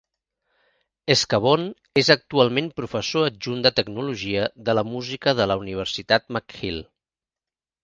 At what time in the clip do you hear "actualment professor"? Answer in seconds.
2.15-3.27